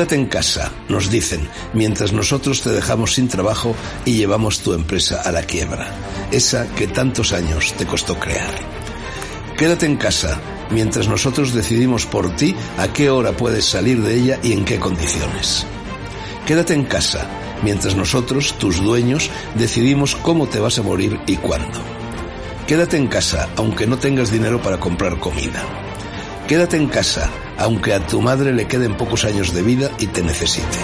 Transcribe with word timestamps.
Quédate 0.00 0.14
en 0.14 0.28
casa, 0.28 0.72
nos 0.88 1.10
dicen, 1.10 1.46
mientras 1.74 2.14
nosotros 2.14 2.62
te 2.62 2.70
dejamos 2.70 3.12
sin 3.12 3.28
trabajo 3.28 3.76
y 4.06 4.14
llevamos 4.14 4.60
tu 4.60 4.72
empresa 4.72 5.20
a 5.20 5.30
la 5.30 5.42
quiebra, 5.42 5.94
esa 6.32 6.74
que 6.74 6.86
tantos 6.86 7.34
años 7.34 7.74
te 7.74 7.84
costó 7.84 8.18
crear. 8.18 8.54
Quédate 9.58 9.84
en 9.84 9.98
casa, 9.98 10.40
mientras 10.70 11.06
nosotros 11.06 11.52
decidimos 11.52 12.06
por 12.06 12.34
ti 12.34 12.56
a 12.78 12.90
qué 12.94 13.10
hora 13.10 13.32
puedes 13.32 13.66
salir 13.66 14.00
de 14.00 14.14
ella 14.14 14.38
y 14.42 14.54
en 14.54 14.64
qué 14.64 14.78
condiciones. 14.78 15.66
Quédate 16.46 16.72
en 16.72 16.84
casa, 16.84 17.28
mientras 17.62 17.94
nosotros, 17.94 18.54
tus 18.58 18.82
dueños, 18.82 19.28
decidimos 19.54 20.16
cómo 20.16 20.48
te 20.48 20.60
vas 20.60 20.78
a 20.78 20.82
morir 20.82 21.20
y 21.26 21.36
cuándo. 21.36 21.78
Quédate 22.66 22.96
en 22.96 23.08
casa, 23.08 23.50
aunque 23.56 23.86
no 23.86 23.98
tengas 23.98 24.32
dinero 24.32 24.62
para 24.62 24.80
comprar 24.80 25.20
comida. 25.20 25.89
Quédate 26.50 26.78
en 26.78 26.88
casa, 26.88 27.30
aunque 27.58 27.94
a 27.94 28.04
tu 28.04 28.20
madre 28.20 28.52
le 28.52 28.66
queden 28.66 28.96
pocos 28.96 29.24
años 29.24 29.54
de 29.54 29.62
vida 29.62 29.88
y 30.00 30.08
te 30.08 30.20
necesite. 30.20 30.78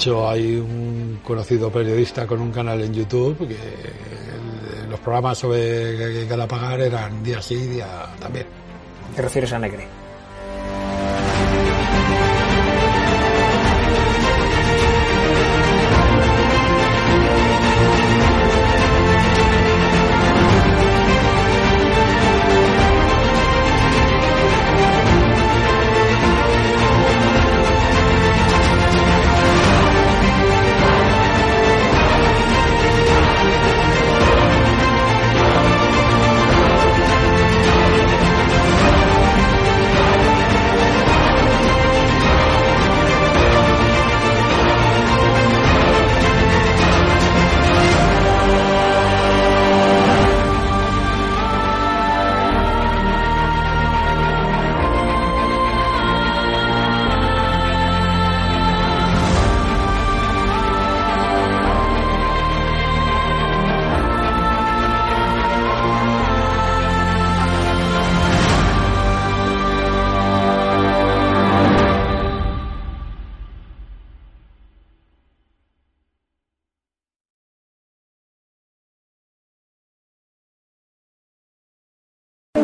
Hecho, 0.00 0.26
hay 0.30 0.56
un 0.56 1.20
conocido 1.22 1.70
periodista 1.70 2.26
con 2.26 2.40
un 2.40 2.50
canal 2.50 2.80
en 2.80 2.94
YouTube 2.94 3.46
que 3.46 4.88
los 4.88 4.98
programas 5.00 5.36
sobre 5.36 6.24
Galapagar 6.24 6.80
eran 6.80 7.22
día 7.22 7.42
sí, 7.42 7.66
día 7.66 8.06
también. 8.18 8.46
¿Te 9.14 9.20
refieres 9.20 9.52
a 9.52 9.58
Negre? 9.58 9.99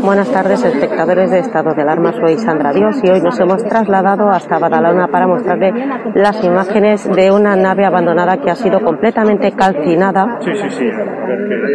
Buenas 0.07 0.31
tardes, 0.31 0.63
espectadores 0.63 1.33
de 1.33 1.41
Estado 1.41 1.75
de 1.75 1.83
Alarma. 1.83 2.13
Soy 2.13 2.39
Sandra 2.39 2.73
Dios 2.73 2.95
y 3.03 3.11
hoy 3.11 3.21
nos 3.21 3.41
hemos 3.41 3.65
trasladado 3.65 4.31
hasta 4.31 4.57
Badalona 4.57 5.09
para 5.09 5.27
mostrarle 5.27 5.73
las 6.15 6.45
imágenes 6.45 7.11
de 7.13 7.33
una 7.33 7.57
nave 7.57 7.85
abandonada 7.85 8.37
que 8.37 8.49
ha 8.49 8.55
sido 8.55 8.81
completamente 8.85 9.51
calcinada. 9.51 10.39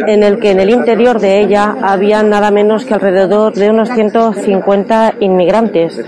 En 0.06 0.22
el 0.22 0.40
que 0.40 0.52
en 0.52 0.60
el 0.60 0.70
interior 0.70 1.20
de 1.20 1.40
ella 1.40 1.76
había 1.82 2.22
nada 2.22 2.50
menos 2.50 2.86
que 2.86 2.94
alrededor 2.94 3.52
de 3.52 3.68
unos 3.68 3.90
150 3.90 5.16
inmigrantes. 5.20 6.02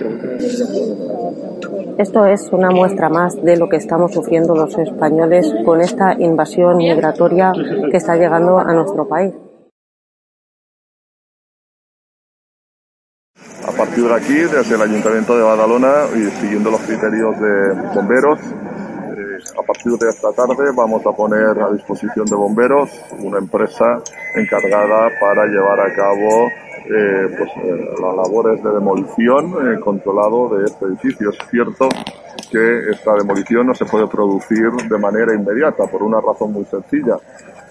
Esto 1.99 2.25
es 2.25 2.49
una 2.53 2.71
muestra 2.71 3.11
más 3.11 3.37
de 3.43 3.59
lo 3.59 3.69
que 3.69 3.77
estamos 3.77 4.15
sufriendo 4.15 4.55
los 4.55 4.79
españoles 4.79 5.55
con 5.63 5.83
esta 5.83 6.15
invasión 6.19 6.79
migratoria 6.79 7.53
que 7.91 7.99
está 7.99 8.17
llegando 8.17 8.59
a 8.59 8.73
nuestro 8.73 9.07
país. 9.07 9.35
Partir 13.85 14.05
de 14.05 14.15
aquí, 14.15 14.35
desde 14.35 14.77
el 14.77 14.83
Ayuntamiento 14.83 15.37
de 15.37 15.43
Badalona 15.43 16.07
y 16.17 16.31
siguiendo 16.41 16.71
los 16.71 16.81
criterios 16.81 17.39
de 17.39 17.73
bomberos, 17.95 18.39
eh, 18.41 19.61
a 19.61 19.63
partir 19.63 19.93
de 19.99 20.09
esta 20.09 20.33
tarde 20.33 20.73
vamos 20.75 21.05
a 21.05 21.13
poner 21.13 21.61
a 21.61 21.71
disposición 21.71 22.25
de 22.25 22.35
bomberos 22.35 22.91
una 23.19 23.39
empresa 23.39 23.85
encargada 24.37 25.11
para 25.21 25.45
llevar 25.45 25.81
a 25.81 25.95
cabo 25.95 26.49
eh, 26.87 27.37
pues, 27.37 27.51
eh, 27.63 27.95
las 28.01 28.17
labores 28.17 28.65
de 28.65 28.71
demolición 28.71 29.81
controlado 29.81 30.57
de 30.57 30.65
este 30.65 30.87
edificio. 30.87 31.29
Es 31.29 31.39
cierto 31.51 31.89
que 32.51 32.91
esta 32.91 33.13
demolición 33.15 33.67
no 33.67 33.75
se 33.75 33.85
puede 33.85 34.07
producir 34.07 34.71
de 34.89 34.99
manera 34.99 35.35
inmediata 35.35 35.87
por 35.89 36.03
una 36.03 36.23
razón 36.23 36.55
muy 36.55 36.65
sencilla 36.65 37.19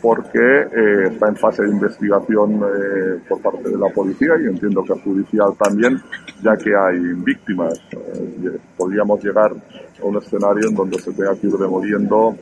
porque 0.04 0.38
eh, 0.38 1.08
está 1.14 1.30
en 1.30 1.38
fase 1.38 1.64
de 1.64 1.70
investigación 1.70 2.62
eh, 2.62 3.22
por 3.30 3.42
parte 3.42 3.70
de 3.70 3.78
la 3.78 3.88
policía 3.88 4.34
y 4.38 4.48
entiendo 4.48 4.84
que 4.84 5.00
judicial 5.00 5.54
también, 5.58 5.98
ya 6.44 6.58
que 6.58 6.76
hay 6.76 7.00
víctimas. 7.24 7.80
Eh, 7.94 8.58
podríamos 8.76 9.24
llegar 9.24 9.54
a 9.54 10.06
un 10.06 10.18
escenario 10.18 10.68
en 10.68 10.76
donde 10.76 11.00
se 11.00 11.14
tenga 11.14 11.34
que 11.36 11.48
ir 11.48 11.54
demoliendo 11.54 12.36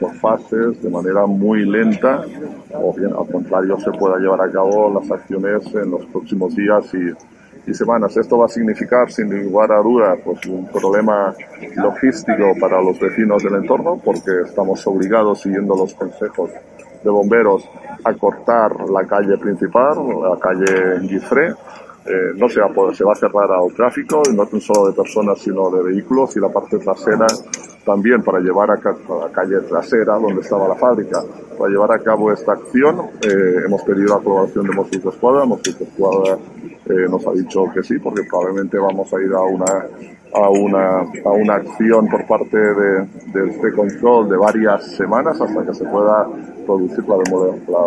por 0.00 0.12
fases, 0.16 0.82
de 0.82 0.90
manera 0.90 1.24
muy 1.24 1.64
lenta, 1.64 2.20
o 2.72 2.92
bien 2.92 3.12
al 3.12 3.28
contrario 3.30 3.78
se 3.78 3.92
pueda 3.92 4.18
llevar 4.18 4.40
a 4.40 4.50
cabo 4.50 4.92
las 4.92 5.08
acciones 5.08 5.72
en 5.72 5.92
los 5.92 6.04
próximos 6.06 6.56
días 6.56 6.92
y, 6.94 7.70
y 7.70 7.74
semanas. 7.74 8.16
Esto 8.16 8.38
va 8.38 8.46
a 8.46 8.48
significar, 8.48 9.12
sin 9.12 9.30
lugar 9.44 9.70
a 9.70 9.80
dudas, 9.80 10.18
pues 10.24 10.44
un 10.46 10.66
problema 10.66 11.32
logístico 11.76 12.54
para 12.60 12.82
los 12.82 12.98
vecinos 12.98 13.40
del 13.40 13.54
entorno, 13.54 14.00
porque 14.04 14.32
estamos 14.44 14.84
obligados, 14.88 15.42
siguiendo 15.42 15.76
los 15.76 15.94
consejos 15.94 16.50
de 17.04 17.10
bomberos 17.10 17.68
a 18.02 18.14
cortar 18.14 18.72
la 18.90 19.06
calle 19.06 19.36
principal, 19.38 19.96
la 20.22 20.38
calle 20.38 21.00
Guifré. 21.06 21.54
Eh, 22.06 22.32
no 22.36 22.48
se 22.50 22.60
va, 22.60 22.66
a 22.66 23.14
cerrar 23.14 23.50
al 23.50 23.74
tráfico, 23.74 24.22
no 24.34 24.44
solo 24.60 24.88
de 24.88 24.92
personas, 24.92 25.38
sino 25.38 25.70
de 25.70 25.82
vehículos 25.84 26.36
y 26.36 26.40
la 26.40 26.50
parte 26.50 26.78
trasera 26.78 27.26
también 27.82 28.22
para 28.22 28.40
llevar 28.40 28.70
a, 28.72 28.74
la 28.74 29.32
calle 29.32 29.60
trasera 29.60 30.16
donde 30.16 30.42
estaba 30.42 30.68
la 30.68 30.74
fábrica. 30.74 31.22
Para 31.58 31.70
llevar 31.70 31.92
a 31.92 31.98
cabo 32.00 32.30
esta 32.30 32.52
acción 32.52 33.00
eh, 33.22 33.62
hemos 33.64 33.82
pedido 33.82 34.08
la 34.08 34.16
aprobación 34.16 34.66
de 34.66 34.74
de 34.74 35.08
Escuadra. 35.08 35.46
De 35.46 35.70
Escuadra 35.70 36.38
eh, 36.86 37.06
nos 37.08 37.26
ha 37.26 37.32
dicho 37.32 37.64
que 37.72 37.82
sí, 37.82 37.98
porque 37.98 38.22
probablemente 38.28 38.76
vamos 38.78 39.10
a 39.12 39.22
ir 39.22 39.32
a 39.32 39.40
una 39.40 39.86
a 40.34 40.48
una, 40.50 41.00
a 41.24 41.30
una 41.30 41.54
acción 41.54 42.08
por 42.08 42.26
parte 42.26 42.56
de, 42.56 43.06
de 43.32 43.50
este 43.50 43.72
control 43.72 44.28
de 44.28 44.36
varias 44.36 44.84
semanas 44.96 45.40
hasta 45.40 45.64
que 45.64 45.74
se 45.74 45.84
pueda 45.84 46.26
producir 46.66 47.04
la, 47.06 47.16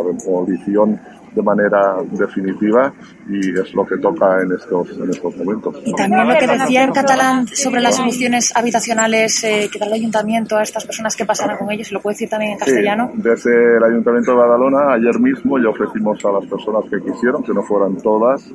demolición 0.03 0.99
de 1.35 1.43
manera 1.43 1.97
definitiva 2.11 2.91
y 3.29 3.59
es 3.59 3.73
lo 3.75 3.85
que 3.85 3.97
toca 3.97 4.41
en 4.41 4.51
estos, 4.53 4.89
en 4.97 5.09
estos 5.09 5.35
momentos. 5.37 5.75
Y 5.85 5.93
también 5.93 6.27
lo 6.27 6.35
que 6.37 6.47
decía 6.47 6.83
en 6.83 6.91
catalán 6.91 7.47
sobre 7.47 7.81
las 7.81 7.95
soluciones 7.95 8.55
habitacionales 8.55 9.43
eh, 9.43 9.69
que 9.71 9.77
da 9.77 9.85
el 9.85 9.93
ayuntamiento 9.93 10.57
a 10.57 10.63
estas 10.63 10.85
personas 10.85 11.15
que 11.15 11.25
pasaran 11.25 11.57
con 11.57 11.69
ellos, 11.69 11.91
¿lo 11.91 12.01
puede 12.01 12.15
decir 12.15 12.29
también 12.29 12.53
en 12.53 12.59
castellano? 12.59 13.11
desde 13.15 13.77
el 13.77 13.83
ayuntamiento 13.83 14.31
de 14.31 14.37
Badalona, 14.37 14.93
ayer 14.93 15.19
mismo 15.19 15.59
ya 15.59 15.69
ofrecimos 15.69 16.23
a 16.25 16.31
las 16.31 16.45
personas 16.45 16.85
que 16.89 16.99
quisieron, 17.01 17.43
que 17.43 17.53
no 17.53 17.61
fueran 17.61 17.97
todas, 17.97 18.49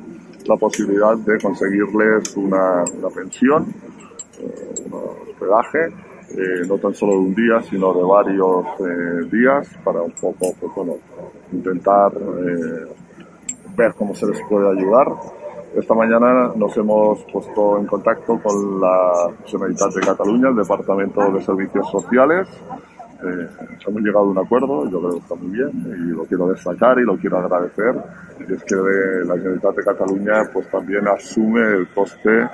la 0.45 0.57
posibilidad 0.57 1.15
de 1.17 1.39
conseguirles 1.39 2.35
una, 2.35 2.83
una 2.97 3.09
pensión, 3.09 3.65
eh, 4.39 4.83
un 4.85 4.93
hospedaje, 4.93 5.85
eh, 6.31 6.67
no 6.67 6.77
tan 6.77 6.93
solo 6.93 7.13
de 7.13 7.19
un 7.19 7.35
día, 7.35 7.61
sino 7.61 7.93
de 7.93 8.03
varios 8.03 8.65
eh, 8.79 9.29
días, 9.31 9.69
para 9.83 10.01
un 10.01 10.11
poco, 10.11 10.53
pues, 10.59 10.73
bueno, 10.75 10.93
intentar 11.51 12.11
ver 13.75 13.93
cómo 13.97 14.15
se 14.15 14.27
les 14.27 14.39
puede 14.49 14.69
ayudar. 14.69 15.07
Esta 15.75 15.95
mañana 15.95 16.51
nos 16.55 16.75
hemos 16.77 17.23
puesto 17.31 17.79
en 17.79 17.87
contacto 17.87 18.39
con 18.41 18.79
la 18.79 19.31
Generalitat 19.45 19.93
de 19.93 20.01
Cataluña, 20.01 20.49
el 20.49 20.55
Departamento 20.55 21.31
de 21.31 21.41
Servicios 21.41 21.89
Sociales, 21.89 22.47
eh, 23.23 23.47
hemos 23.87 24.01
llegado 24.01 24.25
a 24.25 24.29
un 24.29 24.37
acuerdo, 24.37 24.89
yo 24.89 24.99
creo 24.99 25.11
que 25.11 25.17
está 25.17 25.35
muy 25.35 25.51
bien 25.51 25.71
y 25.85 26.15
lo 26.15 26.23
quiero 26.25 26.47
destacar 26.47 26.99
y 26.99 27.03
lo 27.03 27.17
quiero 27.17 27.37
agradecer. 27.37 27.95
Y 28.39 28.53
es 28.53 28.63
que 28.63 28.75
la 28.75 29.35
Generalitat 29.35 29.75
de 29.75 29.83
Cataluña 29.83 30.33
pues 30.51 30.69
también 30.69 31.07
asume 31.07 31.61
el 31.61 31.87
coste 31.89 32.41
a, 32.41 32.47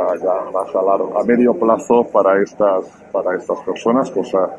a, 0.00 1.20
a 1.20 1.24
medio 1.24 1.54
plazo 1.54 2.06
para 2.12 2.40
estas, 2.40 2.86
para 3.12 3.36
estas 3.36 3.58
personas, 3.60 4.10
cosa 4.10 4.50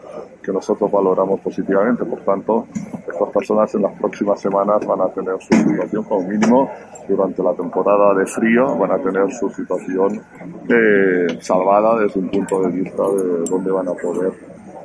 que 0.44 0.52
nosotros 0.52 0.92
valoramos 0.92 1.40
positivamente. 1.42 2.06
Por 2.06 2.20
tanto, 2.22 2.68
estas 3.08 3.30
personas 3.34 3.74
en 3.76 3.82
las 3.84 4.00
próximas 4.00 4.40
semanas 4.40 4.86
van 4.86 5.02
a 5.02 5.10
tener 5.10 5.36
su 5.40 5.54
situación 5.54 6.04
como 6.04 6.28
mínimo 6.28 6.70
durante 7.08 7.42
la 7.44 7.54
temporada 7.54 8.14
de 8.14 8.26
frío, 8.26 8.78
van 8.78 8.92
a 8.92 8.98
tener 9.00 9.32
su 9.32 9.50
situación 9.50 10.22
eh, 10.70 11.38
salvada 11.42 12.00
desde 12.00 12.20
un 12.20 12.30
punto 12.30 12.62
de 12.62 12.72
vista 12.72 13.04
de 13.04 13.44
dónde 13.50 13.72
van 13.72 13.88
a 13.88 13.94
poder 13.94 14.32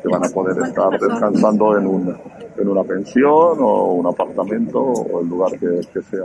que 0.03 0.09
van 0.09 0.25
a 0.25 0.29
poder 0.29 0.61
estar 0.67 0.91
descansando 0.99 1.79
en, 1.79 1.87
un, 1.87 2.19
en 2.57 2.69
una 2.69 2.83
pensión 2.83 3.59
o 3.61 3.93
un 3.93 4.07
apartamento 4.07 4.81
o 4.81 5.21
el 5.21 5.29
lugar 5.29 5.53
que, 5.59 6.03
sea. 6.03 6.25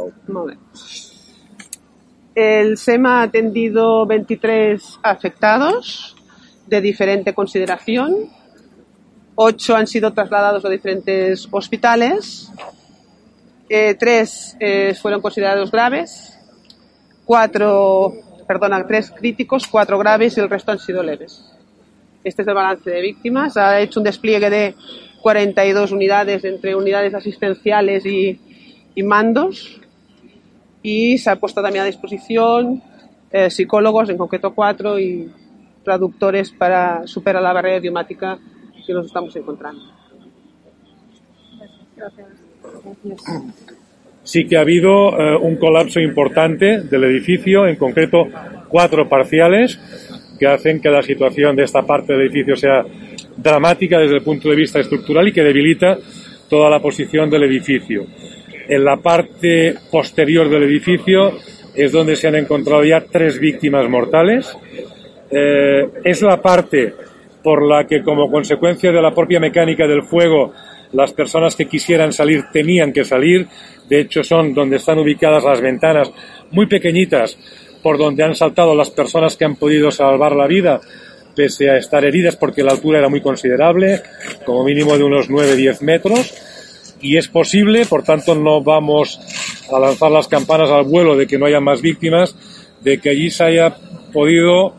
El 2.33 2.77
SEMA 2.77 3.21
ha 3.21 3.23
atendido 3.23 4.05
23 4.05 4.99
afectados 5.03 6.15
de 6.65 6.81
diferente 6.81 7.33
consideración. 7.33 8.29
Ocho 9.35 9.75
han 9.75 9.87
sido 9.87 10.13
trasladados 10.13 10.65
a 10.65 10.69
diferentes 10.69 11.47
hospitales. 11.51 12.51
Eh, 13.69 13.95
tres 13.95 14.57
eh, 14.59 14.95
fueron 14.99 15.21
considerados 15.21 15.71
graves. 15.71 16.39
Cuatro, 17.25 18.13
perdona, 18.47 18.85
tres 18.87 19.11
críticos, 19.11 19.67
cuatro 19.67 19.99
graves 19.99 20.37
y 20.37 20.39
el 20.39 20.49
resto 20.49 20.71
han 20.71 20.79
sido 20.79 21.03
leves. 21.03 21.56
Este 22.27 22.41
es 22.41 22.47
el 22.49 22.55
balance 22.55 22.89
de 22.89 23.01
víctimas. 23.01 23.55
Ha 23.55 23.79
hecho 23.79 24.01
un 24.01 24.03
despliegue 24.03 24.49
de 24.49 24.75
42 25.21 25.93
unidades 25.93 26.43
entre 26.43 26.75
unidades 26.75 27.13
asistenciales 27.13 28.05
y, 28.05 28.37
mandos 29.01 29.79
y 30.83 31.17
se 31.19 31.29
ha 31.29 31.37
puesto 31.37 31.61
también 31.61 31.83
a 31.83 31.85
disposición 31.85 32.81
eh, 33.31 33.49
psicólogos, 33.49 34.09
en 34.09 34.17
concreto 34.17 34.53
cuatro, 34.53 34.99
y 34.99 35.31
traductores 35.85 36.51
para 36.51 37.07
superar 37.07 37.41
la 37.41 37.53
barrera 37.53 37.77
idiomática 37.77 38.37
que 38.85 38.93
nos 38.93 39.05
estamos 39.05 39.33
encontrando. 39.35 39.83
Sí 44.23 44.45
que 44.45 44.57
ha 44.57 44.61
habido 44.61 45.17
eh, 45.17 45.37
un 45.37 45.55
colapso 45.55 46.01
importante 46.01 46.81
del 46.81 47.05
edificio, 47.05 47.65
en 47.67 47.77
concreto 47.77 48.27
cuatro 48.67 49.07
parciales, 49.07 49.79
que 50.37 50.47
hacen 50.47 50.79
que 50.79 50.89
la 50.89 51.01
situación 51.01 51.55
de 51.55 51.63
esta 51.63 51.83
parte 51.83 52.13
del 52.13 52.23
edificio 52.23 52.55
sea 52.55 52.85
dramática 53.35 53.99
desde 53.99 54.15
el 54.15 54.23
punto 54.23 54.49
de 54.49 54.55
vista 54.55 54.79
estructural 54.79 55.27
y 55.27 55.31
que 55.31 55.43
debilita 55.43 55.97
toda 56.49 56.69
la 56.69 56.79
posición 56.79 57.29
del 57.29 57.43
edificio. 57.43 58.05
En 58.67 58.83
la 58.83 58.97
parte 58.97 59.75
posterior 59.91 60.49
del 60.49 60.63
edificio 60.63 61.33
es 61.75 61.91
donde 61.91 62.15
se 62.15 62.27
han 62.27 62.35
encontrado 62.35 62.83
ya 62.83 63.01
tres 63.01 63.39
víctimas 63.39 63.87
mortales. 63.89 64.55
Eh, 65.29 65.87
es 66.03 66.21
la 66.21 66.41
parte 66.41 66.93
por 67.43 67.65
la 67.65 67.85
que, 67.85 68.01
como 68.01 68.29
consecuencia 68.29 68.91
de 68.91 69.01
la 69.01 69.13
propia 69.13 69.39
mecánica 69.39 69.87
del 69.87 70.03
fuego, 70.03 70.53
las 70.93 71.13
personas 71.13 71.55
que 71.55 71.67
quisieran 71.67 72.11
salir 72.11 72.45
tenían 72.51 72.91
que 72.91 73.03
salir. 73.03 73.47
De 73.87 74.01
hecho, 74.01 74.23
son 74.23 74.53
donde 74.53 74.77
están 74.77 74.99
ubicadas 74.99 75.43
las 75.43 75.61
ventanas 75.61 76.11
muy 76.51 76.65
pequeñitas 76.65 77.37
por 77.87 77.97
donde 77.97 78.21
han 78.21 78.35
saltado 78.35 78.75
las 78.75 78.89
personas 78.89 79.37
que 79.37 79.45
han 79.45 79.55
podido 79.55 79.91
salvar 79.91 80.35
la 80.35 80.45
vida, 80.45 80.81
pese 81.33 81.69
a 81.69 81.77
estar 81.77 82.03
heridas 82.03 82.35
porque 82.35 82.61
la 82.61 82.73
altura 82.73 82.99
era 82.99 83.07
muy 83.07 83.21
considerable, 83.21 84.01
como 84.45 84.65
mínimo 84.65 84.97
de 84.97 85.05
unos 85.05 85.29
9-10 85.29 85.79
metros 85.83 86.33
y 86.99 87.15
es 87.15 87.29
posible, 87.29 87.85
por 87.85 88.03
tanto 88.03 88.35
no 88.35 88.61
vamos 88.61 89.21
a 89.73 89.79
lanzar 89.79 90.11
las 90.11 90.27
campanas 90.27 90.69
al 90.69 90.83
vuelo 90.83 91.15
de 91.15 91.27
que 91.27 91.37
no 91.37 91.45
haya 91.45 91.61
más 91.61 91.81
víctimas, 91.81 92.35
de 92.81 92.99
que 92.99 93.11
allí 93.11 93.29
se 93.29 93.45
haya 93.45 93.77
podido 94.11 94.73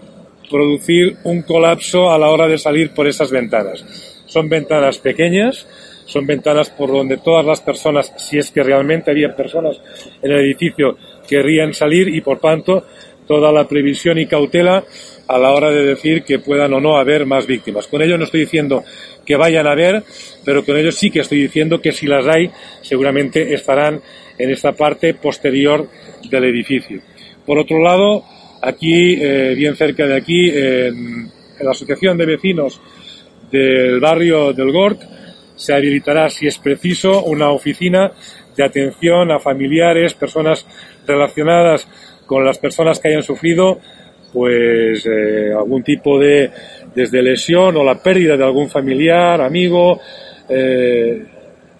producir 0.51 1.17
un 1.25 1.41
colapso 1.41 2.11
a 2.11 2.19
la 2.19 2.29
hora 2.29 2.47
de 2.47 2.59
salir 2.59 2.91
por 2.91 3.07
esas 3.07 3.31
ventanas. 3.31 3.87
Son 4.27 4.51
ventanas 4.51 4.99
pequeñas, 4.99 5.67
son 6.05 6.27
ventanas 6.27 6.69
por 6.69 6.93
donde 6.93 7.17
todas 7.17 7.47
las 7.47 7.63
personas, 7.63 8.13
si 8.19 8.37
es 8.37 8.51
que 8.51 8.63
realmente 8.63 9.11
había 9.11 9.35
personas 9.35 9.81
en 10.21 10.31
el 10.31 10.41
edificio, 10.41 10.99
querrían 11.29 11.75
salir 11.75 12.09
y 12.09 12.21
por 12.21 12.41
tanto 12.41 12.85
toda 13.27 13.53
la 13.53 13.69
previsión 13.69 14.19
y 14.19 14.27
cautela 14.27 14.85
a 15.29 15.39
la 15.39 15.51
hora 15.51 15.71
de 15.71 15.85
decir 15.85 16.23
que 16.23 16.39
puedan 16.39 16.73
o 16.73 16.81
no 16.81 16.97
haber 16.97 17.27
más 17.27 17.47
víctimas. 17.47 17.87
Con 17.87 18.01
ello 18.01 18.17
no 18.17 18.25
estoy 18.25 18.41
diciendo 18.41 18.83
que 19.25 19.37
vayan 19.37 19.67
a 19.67 19.73
haber, 19.73 20.03
pero 20.45 20.65
con 20.65 20.77
ello 20.79 20.91
sí 20.91 21.11
que 21.11 21.21
estoy 21.21 21.43
diciendo 21.43 21.81
que 21.81 21.93
si 21.93 22.07
las 22.07 22.27
hay, 22.27 22.51
seguramente 22.81 23.53
estarán 23.53 24.01
en 24.39 24.51
esta 24.51 24.73
parte 24.73 25.13
posterior 25.13 25.87
del 26.31 26.45
edificio. 26.45 27.01
Por 27.45 27.59
otro 27.59 27.83
lado, 27.83 28.25
aquí, 28.63 29.19
eh, 29.21 29.55
bien 29.55 29.77
cerca 29.77 30.07
de 30.07 30.17
aquí, 30.17 30.51
en, 30.51 31.31
la 31.61 31.73
Asociación 31.73 32.17
de 32.17 32.25
Vecinos 32.25 32.81
del 33.51 34.01
barrio 34.01 34.53
del 34.53 34.71
GORC, 34.71 35.01
se 35.57 35.75
habilitará, 35.75 36.31
si 36.31 36.47
es 36.47 36.57
preciso, 36.59 37.25
una 37.25 37.51
oficina 37.51 38.13
de 38.57 38.65
atención 38.65 39.33
a 39.33 39.41
familiares, 39.41 40.15
personas 40.15 40.65
relacionadas 41.09 41.89
con 42.27 42.45
las 42.45 42.59
personas 42.59 43.01
que 43.01 43.09
hayan 43.09 43.23
sufrido 43.23 43.79
pues 44.33 45.07
eh, 45.07 45.53
algún 45.57 45.83
tipo 45.83 46.19
de 46.19 46.51
desde 46.95 47.23
lesión 47.23 47.77
o 47.77 47.85
la 47.85 48.03
pérdida 48.03 48.37
de 48.37 48.45
algún 48.45 48.69
familiar, 48.69 49.41
amigo 49.41 50.01
eh, 50.49 51.25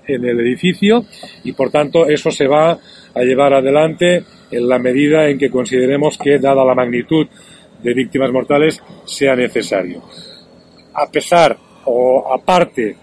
en 0.07 0.25
el 0.25 0.41
edificio 0.41 1.05
y 1.45 1.53
por 1.53 1.71
tanto 1.71 2.09
eso 2.09 2.31
se 2.31 2.47
va 2.47 2.79
a 3.15 3.21
llevar 3.23 3.53
adelante 3.53 4.25
en 4.51 4.69
la 4.69 4.79
medida 4.79 5.29
en 5.29 5.39
que 5.39 5.51
consideremos 5.51 6.17
que 6.17 6.39
dada 6.39 6.65
la 6.65 6.75
magnitud 6.75 7.27
de 7.83 7.95
víctimas 7.95 8.33
mortales 8.33 8.83
sea 9.05 9.37
necesario. 9.37 10.03
A 10.95 11.11
pesar 11.11 11.57
o 11.85 12.33
aparte 12.33 12.97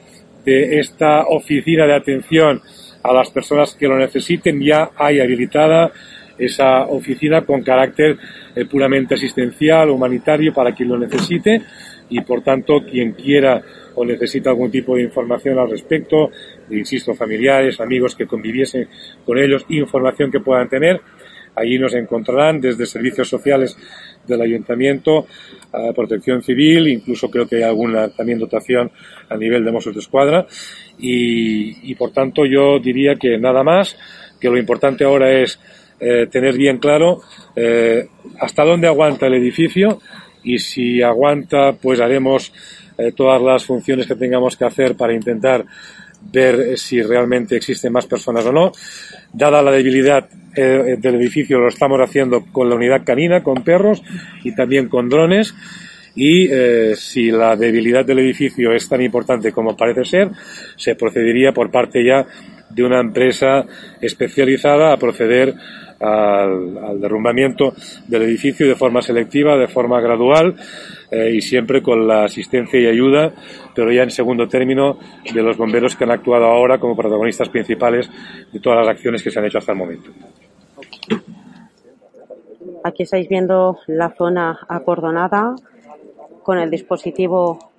de 0.43 0.79
esta 0.79 1.25
oficina 1.27 1.85
de 1.85 1.95
atención 1.95 2.61
a 3.03 3.13
las 3.13 3.29
personas 3.29 3.75
que 3.75 3.87
lo 3.87 3.97
necesiten 3.97 4.61
ya 4.61 4.91
hay 4.95 5.19
habilitada 5.19 5.91
esa 6.37 6.85
oficina 6.85 7.41
con 7.41 7.61
carácter 7.63 8.17
eh, 8.55 8.65
puramente 8.65 9.15
asistencial, 9.15 9.89
humanitario 9.89 10.53
para 10.53 10.73
quien 10.73 10.89
lo 10.89 10.97
necesite. 10.97 11.61
Y 12.09 12.21
por 12.21 12.43
tanto 12.43 12.83
quien 12.85 13.13
quiera 13.13 13.61
o 13.95 14.05
necesita 14.05 14.51
algún 14.51 14.69
tipo 14.69 14.95
de 14.95 15.03
información 15.03 15.57
al 15.57 15.71
respecto, 15.71 16.29
insisto, 16.69 17.15
familiares, 17.15 17.79
amigos 17.79 18.15
que 18.15 18.27
conviviesen 18.27 18.87
con 19.25 19.39
ellos, 19.39 19.65
información 19.69 20.31
que 20.31 20.39
puedan 20.39 20.69
tener, 20.69 21.01
allí 21.55 21.79
nos 21.79 21.93
encontrarán 21.95 22.59
desde 22.59 22.85
servicios 22.85 23.27
sociales 23.27 23.77
del 24.27 24.41
ayuntamiento, 24.41 25.25
a 25.71 25.93
protección 25.93 26.41
civil, 26.41 26.87
incluso 26.87 27.29
creo 27.29 27.47
que 27.47 27.57
hay 27.57 27.63
alguna 27.63 28.09
también 28.09 28.39
dotación 28.39 28.91
a 29.29 29.37
nivel 29.37 29.63
de 29.63 29.71
Mossos 29.71 29.93
de 29.93 29.99
Escuadra 29.99 30.45
y, 30.97 31.91
y 31.91 31.95
por 31.95 32.11
tanto 32.11 32.45
yo 32.45 32.79
diría 32.79 33.15
que 33.15 33.37
nada 33.37 33.63
más, 33.63 33.97
que 34.39 34.49
lo 34.49 34.57
importante 34.57 35.03
ahora 35.03 35.31
es 35.31 35.59
eh, 35.97 36.27
tener 36.29 36.57
bien 36.57 36.77
claro 36.77 37.21
eh, 37.55 38.09
hasta 38.41 38.65
dónde 38.65 38.87
aguanta 38.87 39.27
el 39.27 39.35
edificio 39.35 40.01
y 40.43 40.59
si 40.59 41.01
aguanta, 41.01 41.73
pues 41.73 42.01
haremos 42.01 42.51
eh, 42.97 43.13
todas 43.13 43.41
las 43.41 43.63
funciones 43.63 44.05
que 44.05 44.15
tengamos 44.15 44.57
que 44.57 44.65
hacer 44.65 44.95
para 44.95 45.13
intentar 45.13 45.65
ver 46.21 46.77
si 46.77 47.01
realmente 47.01 47.55
existen 47.55 47.93
más 47.93 48.07
personas 48.07 48.45
o 48.45 48.51
no. 48.51 48.71
Dada 49.31 49.61
la 49.61 49.71
debilidad 49.71 50.27
del 50.55 51.15
edificio, 51.15 51.59
lo 51.59 51.67
estamos 51.67 51.99
haciendo 51.99 52.45
con 52.45 52.69
la 52.69 52.75
unidad 52.75 53.03
canina, 53.03 53.43
con 53.43 53.63
perros 53.63 54.01
y 54.43 54.55
también 54.55 54.87
con 54.87 55.09
drones. 55.09 55.53
Y 56.15 56.47
si 56.95 57.29
la 57.29 57.55
debilidad 57.57 58.05
del 58.05 58.19
edificio 58.19 58.71
es 58.71 58.87
tan 58.87 59.01
importante 59.01 59.51
como 59.51 59.75
parece 59.75 60.05
ser, 60.05 60.31
se 60.77 60.95
procedería 60.95 61.51
por 61.51 61.69
parte 61.69 62.03
ya 62.03 62.25
de 62.69 62.83
una 62.83 62.99
empresa 62.99 63.65
especializada 64.01 64.91
a 64.91 64.97
proceder 64.97 65.55
al, 65.99 66.99
derrumbamiento 66.99 67.73
del 68.07 68.23
edificio 68.23 68.67
de 68.67 68.75
forma 68.75 69.01
selectiva, 69.01 69.57
de 69.57 69.67
forma 69.67 70.01
gradual 70.01 70.55
eh, 71.11 71.31
y 71.33 71.41
siempre 71.41 71.81
con 71.81 72.07
la 72.07 72.25
asistencia 72.25 72.79
y 72.79 72.87
ayuda, 72.87 73.33
pero 73.73 73.91
ya 73.91 74.03
en 74.03 74.11
segundo 74.11 74.47
término, 74.47 74.97
de 75.33 75.41
los 75.41 75.57
bomberos 75.57 75.95
que 75.95 76.03
han 76.03 76.11
actuado 76.11 76.45
ahora 76.45 76.79
como 76.79 76.95
protagonistas 76.95 77.49
principales 77.49 78.09
de 78.51 78.59
todas 78.59 78.79
las 78.79 78.95
acciones 78.95 79.23
que 79.23 79.31
se 79.31 79.39
han 79.39 79.45
hecho 79.45 79.57
hasta 79.57 79.71
el 79.71 79.77
momento. 79.77 80.09
Aquí 82.83 83.03
estáis 83.03 83.27
viendo 83.27 83.79
la 83.87 84.09
zona 84.09 84.59
acordonada 84.67 85.55
con 86.43 86.59
el 86.59 86.69
dispositivo 86.69 87.71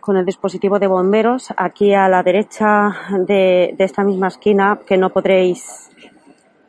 con 0.00 0.16
el 0.16 0.24
dispositivo 0.24 0.78
de 0.78 0.86
bomberos 0.86 1.52
aquí 1.58 1.92
a 1.92 2.08
la 2.08 2.22
derecha 2.22 2.90
de, 3.26 3.74
de 3.76 3.84
esta 3.84 4.02
misma 4.02 4.28
esquina 4.28 4.80
que 4.86 4.96
no 4.96 5.10
podréis 5.10 5.89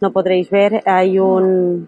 no 0.01 0.12
podréis 0.12 0.50
ver, 0.50 0.84
hay 0.86 1.20
un, 1.20 1.88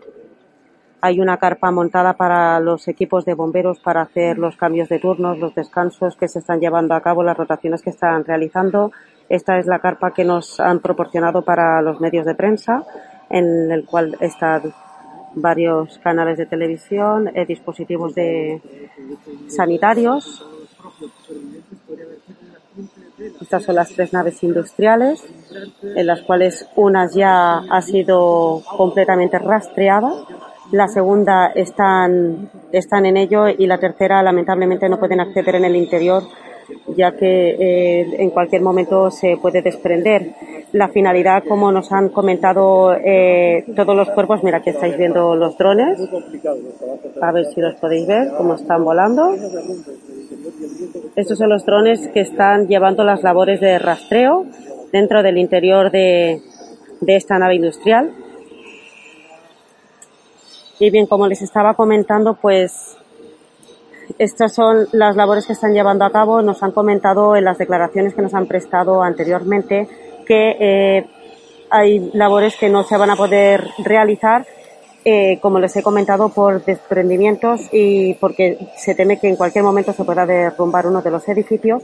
Hay 1.01 1.19
una 1.19 1.35
carpa 1.35 1.69
montada 1.69 2.13
para 2.13 2.61
los 2.61 2.87
equipos 2.87 3.25
de 3.25 3.33
bomberos 3.33 3.79
para 3.81 4.03
hacer 4.03 4.37
los 4.37 4.55
cambios 4.55 4.87
de 4.87 4.99
turnos, 4.99 5.37
los 5.37 5.53
descansos 5.53 6.15
que 6.15 6.29
se 6.29 6.39
están 6.39 6.61
llevando 6.61 6.95
a 6.95 7.01
cabo, 7.01 7.23
las 7.23 7.35
rotaciones 7.35 7.81
que 7.81 7.89
están 7.89 8.23
realizando. 8.23 8.93
Esta 9.27 9.59
es 9.59 9.65
la 9.65 9.79
carpa 9.79 10.13
que 10.13 10.23
nos 10.23 10.61
han 10.61 10.79
proporcionado 10.79 11.41
para 11.41 11.81
los 11.81 11.99
medios 11.99 12.25
de 12.25 12.35
prensa, 12.35 12.85
en 13.29 13.69
el 13.69 13.83
cual 13.85 14.15
están 14.21 14.73
varios 15.35 15.97
canales 15.97 16.37
de 16.37 16.45
televisión, 16.45 17.29
eh, 17.35 17.45
dispositivos 17.45 18.15
de 18.15 18.61
sanitarios. 19.49 20.45
Estas 23.41 23.63
son 23.63 23.75
las 23.75 23.89
tres 23.89 24.13
naves 24.13 24.43
industriales, 24.43 25.23
en 25.83 26.07
las 26.07 26.21
cuales 26.21 26.67
una 26.75 27.07
ya 27.09 27.59
ha 27.59 27.81
sido 27.81 28.61
completamente 28.77 29.39
rastreada, 29.39 30.11
la 30.71 30.87
segunda 30.87 31.51
están, 31.53 32.49
están 32.71 33.05
en 33.05 33.17
ello 33.17 33.47
y 33.47 33.67
la 33.67 33.77
tercera 33.77 34.23
lamentablemente 34.23 34.89
no 34.89 34.97
pueden 34.97 35.19
acceder 35.19 35.55
en 35.55 35.65
el 35.65 35.75
interior 35.75 36.23
ya 36.95 37.11
que 37.11 37.49
eh, 37.49 38.15
en 38.17 38.29
cualquier 38.29 38.61
momento 38.61 39.11
se 39.11 39.37
puede 39.37 39.61
desprender. 39.61 40.33
La 40.71 40.87
finalidad, 40.87 41.43
como 41.47 41.71
nos 41.71 41.91
han 41.91 42.09
comentado 42.09 42.93
eh, 42.93 43.63
todos 43.75 43.95
los 43.95 44.09
cuerpos, 44.09 44.43
mira 44.43 44.61
que 44.61 44.71
estáis 44.71 44.97
viendo 44.97 45.35
los 45.35 45.57
drones, 45.57 45.99
a 47.21 47.31
ver 47.31 47.45
si 47.53 47.61
los 47.61 47.75
podéis 47.75 48.07
ver, 48.07 48.31
cómo 48.37 48.55
están 48.55 48.83
volando. 48.83 49.35
Estos 51.15 51.37
son 51.37 51.49
los 51.49 51.65
drones 51.65 52.07
que 52.09 52.21
están 52.21 52.67
llevando 52.67 53.03
las 53.03 53.23
labores 53.23 53.59
de 53.59 53.79
rastreo 53.79 54.45
dentro 54.91 55.23
del 55.23 55.37
interior 55.37 55.91
de, 55.91 56.41
de 57.01 57.15
esta 57.15 57.37
nave 57.37 57.55
industrial. 57.55 58.11
Y 60.79 60.89
bien, 60.89 61.05
como 61.05 61.27
les 61.27 61.41
estaba 61.41 61.75
comentando, 61.75 62.35
pues 62.35 62.97
estas 64.17 64.53
son 64.53 64.87
las 64.91 65.15
labores 65.15 65.45
que 65.45 65.53
están 65.53 65.73
llevando 65.73 66.05
a 66.05 66.11
cabo. 66.11 66.41
Nos 66.41 66.61
han 66.63 66.71
comentado 66.71 67.35
en 67.35 67.45
las 67.45 67.57
declaraciones 67.57 68.13
que 68.13 68.21
nos 68.21 68.33
han 68.33 68.47
prestado 68.47 69.01
anteriormente 69.01 69.87
que 70.25 70.55
eh, 70.59 71.05
hay 71.69 72.11
labores 72.13 72.55
que 72.55 72.69
no 72.69 72.83
se 72.83 72.97
van 72.97 73.09
a 73.09 73.15
poder 73.15 73.67
realizar, 73.79 74.45
eh, 75.05 75.39
como 75.41 75.59
les 75.59 75.75
he 75.75 75.83
comentado, 75.83 76.29
por 76.29 76.63
desprendimientos 76.63 77.61
y 77.71 78.13
porque 78.15 78.57
se 78.77 78.95
teme 78.95 79.19
que 79.19 79.29
en 79.29 79.35
cualquier 79.35 79.63
momento 79.63 79.93
se 79.93 80.03
pueda 80.03 80.25
derrumbar 80.25 80.87
uno 80.87 81.01
de 81.01 81.11
los 81.11 81.27
edificios 81.27 81.83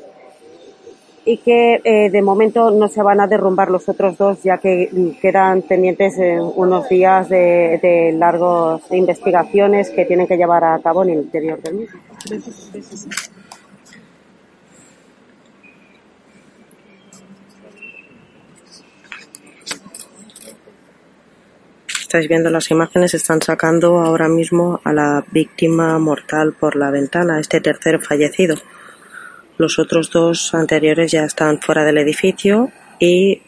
y 1.25 1.37
que 1.37 1.81
eh, 1.83 2.09
de 2.09 2.21
momento 2.21 2.71
no 2.71 2.87
se 2.87 3.03
van 3.03 3.19
a 3.19 3.27
derrumbar 3.27 3.69
los 3.69 3.87
otros 3.89 4.17
dos 4.17 4.41
ya 4.41 4.57
que 4.57 4.89
quedan 5.21 5.61
pendientes 5.63 6.15
unos 6.55 6.87
días 6.89 7.29
de, 7.29 7.79
de 7.81 8.13
largas 8.13 8.81
investigaciones 8.91 9.89
que 9.89 10.05
tienen 10.05 10.25
que 10.25 10.37
llevar 10.37 10.63
a 10.63 10.79
cabo 10.79 11.03
en 11.03 11.09
el 11.09 11.19
interior 11.19 11.61
del 11.61 11.75
mismo. 11.75 11.99
Estáis 22.09 22.27
viendo 22.27 22.49
las 22.49 22.71
imágenes, 22.71 23.13
están 23.13 23.39
sacando 23.39 23.99
ahora 23.99 24.27
mismo 24.27 24.81
a 24.83 24.91
la 24.91 25.23
víctima 25.31 25.99
mortal 25.99 26.53
por 26.59 26.75
la 26.75 26.89
ventana, 26.89 27.39
este 27.39 27.61
tercer 27.61 28.01
fallecido. 28.01 28.55
Los 29.59 29.77
otros 29.77 30.09
dos 30.09 30.55
anteriores 30.55 31.11
ya 31.11 31.23
están 31.23 31.61
fuera 31.61 31.85
del 31.85 31.99
edificio 31.99 32.71
y 32.97 33.43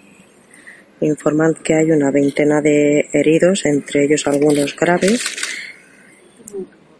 informan 0.99 1.55
que 1.55 1.73
hay 1.73 1.89
una 1.89 2.11
veintena 2.11 2.61
de 2.61 3.09
heridos, 3.11 3.65
entre 3.65 4.05
ellos 4.05 4.27
algunos 4.27 4.75
graves. 4.75 5.25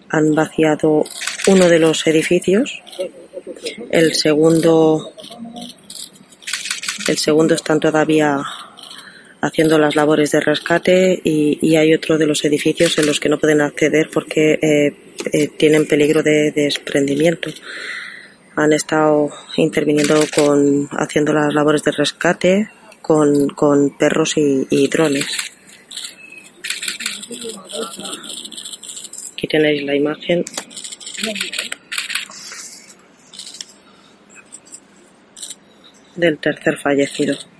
Han 0.09 0.33
vaciado 0.33 1.03
uno 1.45 1.69
de 1.69 1.77
los 1.77 2.07
edificios. 2.07 2.81
El 3.91 4.15
segundo, 4.15 5.11
el 7.07 7.17
segundo 7.19 7.53
están 7.53 7.79
todavía 7.79 8.43
haciendo 9.41 9.77
las 9.79 9.95
labores 9.95 10.31
de 10.31 10.39
rescate 10.39 11.19
y, 11.23 11.75
hay 11.75 11.93
otro 11.93 12.17
de 12.17 12.27
los 12.27 12.45
edificios 12.45 12.97
en 12.99 13.07
los 13.07 13.19
que 13.19 13.29
no 13.29 13.39
pueden 13.39 13.61
acceder 13.61 14.09
porque 14.13 14.59
eh, 14.61 14.93
eh, 15.33 15.47
tienen 15.57 15.87
peligro 15.87 16.21
de 16.21 16.51
desprendimiento 16.51 17.49
han 18.55 18.73
estado 18.73 19.29
interviniendo 19.57 20.19
con 20.35 20.87
haciendo 20.91 21.33
las 21.33 21.53
labores 21.53 21.83
de 21.83 21.91
rescate 21.91 22.69
con, 23.01 23.49
con 23.49 23.97
perros 23.97 24.37
y, 24.37 24.67
y 24.69 24.87
drones. 24.87 25.25
Aquí 29.33 29.47
tenéis 29.47 29.83
la 29.83 29.95
imagen 29.95 30.43
del 36.15 36.37
tercer 36.37 36.77
fallecido. 36.77 37.50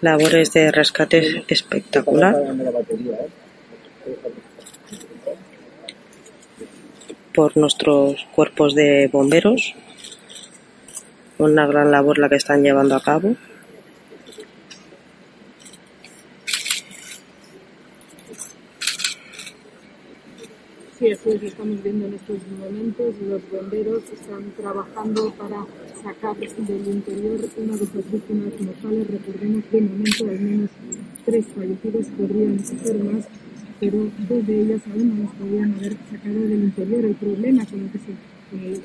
Labores 0.00 0.52
de 0.52 0.70
rescate 0.72 1.44
espectacular. 1.48 2.36
por 7.36 7.54
nuestros 7.54 8.26
cuerpos 8.34 8.74
de 8.74 9.10
bomberos. 9.12 9.74
Una 11.36 11.66
gran 11.66 11.90
labor 11.90 12.18
la 12.18 12.30
que 12.30 12.36
están 12.36 12.62
llevando 12.62 12.96
a 12.96 13.02
cabo. 13.02 13.36
Sí, 20.98 21.12
así 21.12 21.28
es, 21.28 21.42
estamos 21.42 21.82
viendo 21.82 22.06
en 22.06 22.14
estos 22.14 22.38
momentos. 22.58 23.14
Los 23.28 23.42
bomberos 23.50 24.02
están 24.10 24.50
trabajando 24.56 25.30
para 25.32 25.66
sacar 26.06 26.36
del 26.36 26.86
interior 26.86 27.40
una 27.56 27.76
de 27.76 27.84
esas 27.84 28.12
víctimas 28.12 28.52
mortales. 28.60 29.06
Recordemos 29.08 29.64
que 29.64 29.76
de 29.80 29.88
momento 29.88 30.28
al 30.28 30.40
menos 30.40 30.70
tres 31.24 31.44
fallecidos 31.52 32.06
podrían 32.16 32.64
ser 32.64 33.02
más, 33.02 33.24
pero 33.80 33.98
dos 34.28 34.46
de 34.46 34.60
ellas 34.60 34.82
aún 34.86 35.08
no 35.08 35.24
las 35.24 35.32
podrían 35.34 35.74
haber 35.74 35.96
sacado 36.08 36.40
del 36.46 36.62
interior. 36.62 37.04
El 37.06 37.14
problema 37.16 37.66
con 37.66 37.80
el 37.80 37.90
que 37.90 37.98
se, 37.98 38.12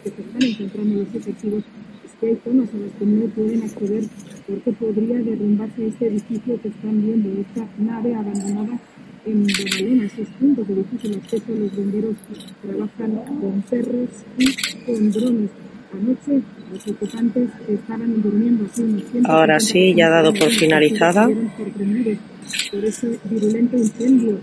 están 0.09 0.41
encontrando 0.41 0.95
los 1.03 1.13
efectivos 1.13 1.63
es 2.05 2.11
que 2.19 2.27
hay 2.27 2.37
zonas 2.43 2.69
a 2.73 2.77
las 2.77 2.91
que 2.97 3.05
no 3.05 3.25
pueden 3.27 3.61
acceder 3.61 4.03
porque 4.47 4.71
podría 4.71 5.17
derrumbarse 5.19 5.87
este 5.87 6.07
edificio 6.07 6.59
que 6.59 6.69
están 6.69 7.05
viendo, 7.05 7.29
esta 7.39 7.67
nave 7.77 8.15
abandonada 8.15 8.79
en 9.27 9.45
Badalona, 9.45 10.05
esos 10.05 10.27
puntos 10.39 10.67
de 10.67 10.73
difícil 10.73 11.13
acceso, 11.21 11.53
los 11.53 11.75
bomberos 11.75 12.15
trabajan 12.63 13.11
con 13.39 13.61
perros 13.69 14.09
y 14.39 14.85
con 14.85 15.11
drones. 15.11 15.51
Anoche 15.93 16.41
los 16.71 16.87
ocupantes 16.87 17.49
estaban 17.67 18.21
durmiendo 18.21 18.65
así 18.65 19.05
Ahora 19.25 19.59
sí, 19.59 19.93
ya 19.93 20.09
dado 20.09 20.33
por 20.33 20.49
finalizada 20.49 21.27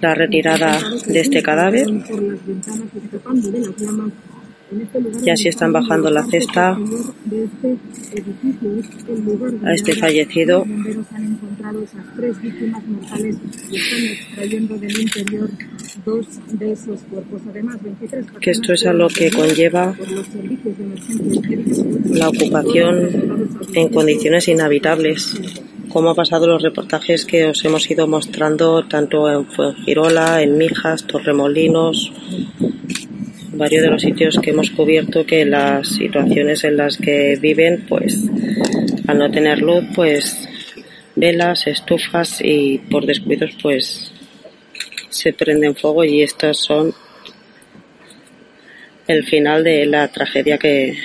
la 0.01 0.15
retirada 0.15 0.79
de 1.07 1.21
este 1.21 1.43
cadáver. 1.43 1.87
Por 2.09 2.23
las 2.23 2.47
ventanas 2.47 2.89
escapando 3.03 3.51
de 3.51 3.61
las 3.61 3.77
llamas 3.77 4.13
ya 5.25 5.37
se 5.37 5.49
están 5.49 5.73
bajando 5.73 6.11
la 6.11 6.25
cesta 6.25 6.79
a 9.65 9.75
este 9.75 9.95
fallecido. 9.95 10.65
Que 18.41 18.51
esto 18.51 18.73
es 18.73 18.87
a 18.87 18.93
lo 18.93 19.09
que 19.09 19.31
conlleva 19.31 19.97
la 22.11 22.29
ocupación 22.29 23.59
en 23.75 23.89
condiciones 23.89 24.49
inhabitables 24.49 25.35
como 25.89 26.11
ha 26.11 26.15
pasado 26.15 26.47
los 26.47 26.63
reportajes 26.63 27.25
que 27.25 27.47
os 27.47 27.65
hemos 27.65 27.91
ido 27.91 28.07
mostrando 28.07 28.87
tanto 28.87 29.31
en 29.31 29.47
Fuengirola, 29.47 30.43
en 30.43 30.59
Mijas, 30.59 31.07
Torremolinos, 31.07 32.13
varios 33.59 33.83
de 33.83 33.91
los 33.91 34.03
sitios 34.03 34.39
que 34.41 34.51
hemos 34.51 34.71
cubierto 34.71 35.27
que 35.27 35.45
las 35.45 35.89
situaciones 35.89 36.65
en 36.65 36.77
las 36.77 36.97
que 36.97 37.37
viven, 37.41 37.85
pues 37.89 38.17
al 39.07 39.19
no 39.19 39.31
tener 39.31 39.59
luz, 39.59 39.85
pues 39.95 40.49
velas, 41.17 41.67
estufas 41.67 42.41
y 42.41 42.79
por 42.79 43.05
descuidos, 43.05 43.51
pues 43.61 44.13
se 45.11 45.33
prenden 45.33 45.75
fuego 45.75 46.05
y 46.05 46.23
estos 46.23 46.61
son 46.61 46.95
el 49.09 49.25
final 49.25 49.65
de 49.65 49.87
la 49.87 50.07
tragedia 50.09 50.59
que, 50.59 50.97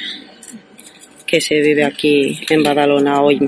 que 1.26 1.42
se 1.42 1.60
vive 1.62 1.84
aquí 1.84 2.40
en 2.50 2.62
Badalona 2.62 3.22
hoy. 3.22 3.40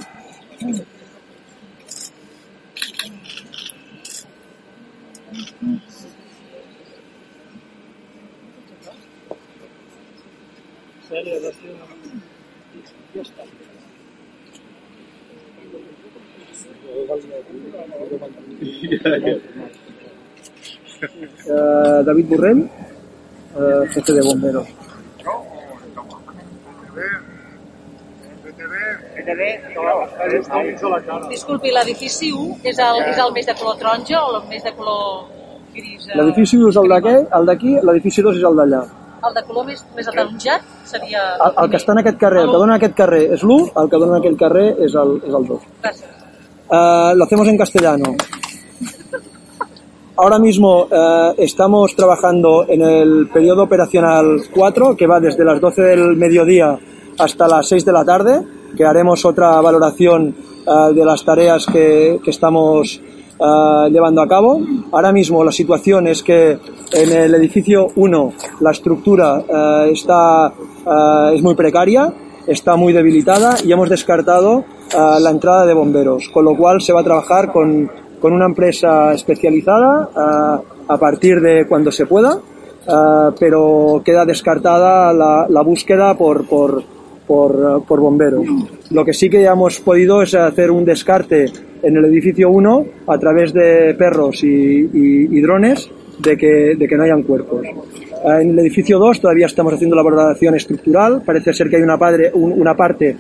Eh, 21.48 22.04
David 22.06 22.28
Burrell, 22.28 22.62
eh, 23.58 23.88
jefe 23.94 24.14
de 24.14 24.22
bomberos. 24.22 24.68
Disculpi, 31.30 31.72
l'edifici 31.72 32.30
1 32.32 32.60
és 32.64 32.78
el, 32.78 33.02
és 33.10 33.18
el 33.18 33.34
més 33.34 33.46
de 33.50 33.56
color 33.60 33.80
taronja 33.82 34.22
o 34.22 34.36
el 34.36 34.44
més 34.52 34.64
de 34.64 34.74
color 34.78 35.26
gris? 35.74 36.06
eh? 36.08 36.20
L'edifici 36.20 36.62
1 36.62 36.70
és 36.70 36.78
el 36.84 36.94
d'aquí, 36.94 37.16
el 37.40 37.50
d'aquí, 37.50 37.74
l'edifici 37.90 38.22
2 38.30 38.38
és 38.38 38.48
el 38.52 38.62
d'allà. 38.62 38.84
El 39.26 39.34
de 39.34 39.42
color 39.48 39.66
més, 39.66 39.80
més 39.96 40.08
ataronjat 40.12 40.66
seria... 40.86 41.22
El, 41.42 41.56
el 41.64 41.72
que 41.72 41.80
està 41.82 41.96
en 41.96 42.02
aquest 42.04 42.20
carrer, 42.22 42.44
el 42.46 42.52
que 42.52 42.60
dona 42.62 42.76
en 42.76 42.80
aquest 42.80 42.98
carrer 43.00 43.24
és 43.38 43.46
l'1, 43.46 43.72
el 43.82 43.90
que 43.90 44.02
dona 44.04 44.14
en 44.14 44.20
aquell 44.22 44.38
carrer 44.38 44.68
és 44.86 44.98
el, 45.02 45.16
és 45.26 45.34
el 45.40 45.48
2. 45.50 45.64
Gràcies. 45.86 46.12
Eh, 46.72 47.12
lo 47.16 47.24
hacemos 47.24 47.48
en 47.48 47.58
castellano. 47.58 48.16
Ahora 50.18 50.40
mismo 50.40 50.88
eh, 50.90 51.34
estamos 51.40 51.96
trabajando 51.96 52.66
en 52.68 52.82
el 52.82 53.30
periodo 53.34 53.64
operacional 53.64 54.44
4, 54.54 54.96
que 54.96 55.08
va 55.08 55.20
desde 55.20 55.44
las 55.44 55.60
12 55.60 55.82
del 55.82 56.16
mediodía 56.16 56.78
hasta 57.20 57.48
las 57.48 57.68
6 57.68 57.84
de 57.84 57.92
la 57.92 58.06
tarde, 58.06 58.42
que 58.78 58.86
haremos 58.86 59.26
otra 59.26 59.60
valoración 59.60 60.36
eh, 60.66 60.94
de 60.94 61.06
las 61.06 61.24
tareas 61.24 61.66
que, 61.66 62.20
que 62.24 62.32
estamos 62.32 63.02
eh, 63.38 63.90
llevando 63.92 64.22
a 64.22 64.28
cabo. 64.28 64.62
Ahora 64.92 65.12
mismo 65.12 65.44
la 65.44 65.52
situación 65.52 66.08
es 66.08 66.24
que 66.24 66.58
en 66.94 67.12
el 67.12 67.36
edificio 67.36 67.88
1 67.96 68.34
la 68.62 68.72
estructura 68.72 69.44
eh, 69.48 69.90
está, 69.92 70.54
eh, 70.86 71.36
es 71.36 71.42
muy 71.42 71.54
precaria, 71.54 72.14
está 72.48 72.78
muy 72.78 72.94
debilitada 72.94 73.58
y 73.64 73.72
hemos 73.72 73.90
descartado 73.90 74.64
la 74.94 75.30
entrada 75.30 75.66
de 75.66 75.74
bomberos, 75.74 76.30
con 76.30 76.46
lo 76.46 76.56
cual 76.56 76.80
se 76.80 76.94
va 76.94 77.02
a 77.02 77.04
trabajar 77.04 77.52
con, 77.52 77.92
con 78.22 78.32
una 78.32 78.46
empresa 78.46 79.14
especializada 79.14 80.10
a 80.88 80.98
partir 80.98 81.42
de 81.42 81.68
cuando 81.68 81.92
se 81.92 82.06
pueda, 82.06 82.40
pero 83.38 84.02
queda 84.06 84.26
descartada 84.26 85.12
la, 85.12 85.48
la 85.50 85.62
búsqueda 85.64 86.16
por, 86.16 86.48
por, 86.48 86.84
por, 87.28 87.84
por 87.86 88.00
bomberos. 88.00 88.46
Lo 88.92 89.04
que 89.04 89.14
sí 89.14 89.30
que 89.30 89.42
ya 89.42 89.54
hemos 89.54 89.80
podido 89.80 90.22
es 90.22 90.34
hacer 90.36 90.72
un 90.72 90.86
descarte 90.86 91.46
en 91.84 91.98
el 91.98 92.06
edificio 92.06 92.50
1 92.50 92.86
a 93.08 93.18
través 93.18 93.54
de 93.54 93.94
perros 93.98 94.44
y, 94.44 94.48
y- 94.48 95.38
y 95.38 95.42
drones 95.42 95.90
de 96.20 96.38
que, 96.38 96.76
de 96.78 96.88
que 96.88 96.96
no 96.96 97.04
hayan 97.04 97.24
cuerpos. 97.24 97.66
Eh, 97.66 98.42
En 98.42 98.52
el 98.52 98.60
edificio 98.60 98.98
2 99.00 99.20
todavía 99.22 99.46
estamos 99.48 99.74
haciendo 99.74 99.96
la 99.96 100.02
valoración 100.04 100.56
estructural. 100.56 101.22
Parece 101.26 101.54
ser 101.54 101.70
que 101.70 101.76
hay 101.78 101.82
una, 101.84 101.98
padre- 101.98 102.32
un- 102.34 102.54
una 102.60 102.76
parte 102.76 103.16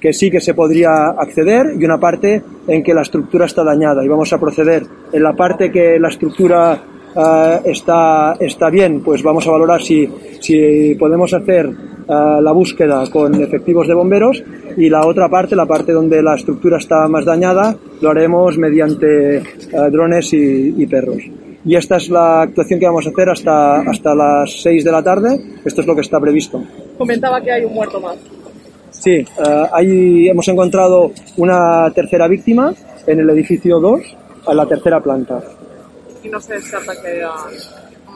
que 0.00 0.12
sí 0.12 0.30
que 0.30 0.40
se 0.40 0.54
podría 0.54 1.08
acceder 1.10 1.74
y 1.78 1.84
una 1.84 1.98
parte 2.00 2.42
en 2.66 2.82
que 2.82 2.94
la 2.94 3.02
estructura 3.02 3.44
está 3.46 3.62
dañada. 3.62 4.02
Y 4.04 4.08
vamos 4.08 4.32
a 4.32 4.38
proceder 4.40 4.82
en 5.12 5.22
la 5.22 5.34
parte 5.34 5.70
que 5.70 5.98
la 5.98 6.08
estructura 6.08 6.82
eh, 7.16 7.60
está, 7.64 8.36
está 8.38 8.70
bien, 8.70 9.02
pues 9.02 9.22
vamos 9.22 9.46
a 9.46 9.50
valorar 9.50 9.82
si, 9.82 10.08
si 10.40 10.94
podemos 10.94 11.32
hacer 11.32 11.66
eh, 11.66 12.40
la 12.40 12.52
búsqueda 12.52 13.04
con 13.10 13.34
efectivos 13.40 13.86
de 13.88 13.94
bomberos 13.94 14.42
y 14.76 14.88
la 14.88 15.06
otra 15.06 15.28
parte, 15.28 15.56
la 15.56 15.66
parte 15.66 15.92
donde 15.92 16.22
la 16.22 16.34
estructura 16.34 16.78
está 16.78 17.08
más 17.08 17.24
dañada, 17.24 17.76
lo 18.00 18.10
haremos 18.10 18.56
mediante 18.58 19.38
eh, 19.38 19.42
drones 19.90 20.32
y, 20.32 20.74
y 20.76 20.86
perros. 20.86 21.22
Y 21.64 21.76
esta 21.76 21.96
es 21.96 22.08
la 22.08 22.42
actuación 22.42 22.80
que 22.80 22.86
vamos 22.86 23.06
a 23.06 23.10
hacer 23.10 23.28
hasta, 23.28 23.80
hasta 23.80 24.14
las 24.14 24.62
6 24.62 24.82
de 24.82 24.92
la 24.92 25.02
tarde. 25.02 25.38
Esto 25.64 25.82
es 25.82 25.86
lo 25.86 25.94
que 25.94 26.00
está 26.00 26.18
previsto. 26.18 26.62
Comentaba 26.96 27.40
que 27.40 27.52
hay 27.52 27.64
un 27.64 27.74
muerto 27.74 28.00
más. 28.00 28.16
Sí, 28.90 29.12
eh, 29.12 29.66
ahí 29.72 30.28
hemos 30.28 30.48
encontrado 30.48 31.12
una 31.36 31.90
tercera 31.94 32.28
víctima 32.28 32.72
en 33.06 33.20
el 33.20 33.30
edificio 33.30 33.78
2, 33.78 34.00
a 34.46 34.54
la 34.54 34.66
tercera 34.66 35.00
planta. 35.00 35.40
Y 36.22 36.28
no 36.28 36.40
se 36.40 36.54
descarta 36.54 37.00
que 37.00 37.08
haya 37.08 37.32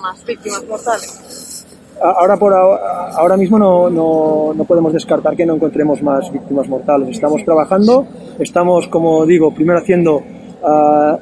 más 0.01 0.25
víctimas 0.25 0.65
mortales. 0.67 1.67
Ahora, 2.01 2.37
por 2.37 2.53
ahora, 2.53 3.37
mismo 3.37 3.59
no, 3.59 3.89
no, 3.89 4.53
no 4.55 4.65
podemos 4.65 4.93
descartar 4.93 5.37
que 5.37 5.47
no 5.47 5.55
encontremos 5.55 6.03
más 6.03 6.31
víctimas 6.33 6.69
mortales. 6.69 7.11
Estamos 7.11 7.45
trabajando, 7.45 8.07
estamos, 8.39 8.89
como 8.89 9.25
digo, 9.25 9.55
primero 9.55 9.79
haciendo, 9.79 10.23
ah, 10.63 11.17